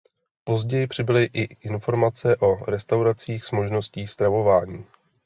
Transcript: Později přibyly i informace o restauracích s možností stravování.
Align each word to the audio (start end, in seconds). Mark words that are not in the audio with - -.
Později 0.43 0.87
přibyly 0.87 1.23
i 1.33 1.67
informace 1.67 2.35
o 2.37 2.65
restauracích 2.65 3.45
s 3.45 3.51
možností 3.51 4.07
stravování. 4.07 4.85